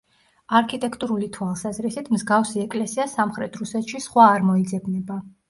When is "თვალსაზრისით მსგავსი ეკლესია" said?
1.35-3.07